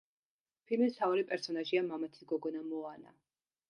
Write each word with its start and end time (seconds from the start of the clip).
ფილმის 0.71 0.95
მთავარი 0.95 1.27
პერსონაჟია 1.33 1.87
მამაცი 1.93 2.29
გოგონა 2.35 2.69
მოანა. 2.75 3.19